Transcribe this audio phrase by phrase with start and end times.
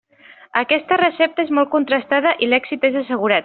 [0.61, 3.39] Aquesta recepta és molt contrastada i l'èxit és assegurat.